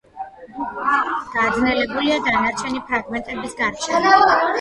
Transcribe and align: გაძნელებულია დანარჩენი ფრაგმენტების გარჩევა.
გაძნელებულია 1.33 2.15
დანარჩენი 2.29 2.81
ფრაგმენტების 2.87 3.55
გარჩევა. 3.61 4.15